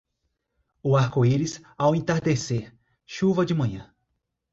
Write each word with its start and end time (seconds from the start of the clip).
O 0.81 0.97
arco-íris 0.97 1.61
ao 1.77 1.95
entardecer, 1.95 2.73
chuva 3.05 3.45
de 3.45 3.53
manhã. 3.53 3.93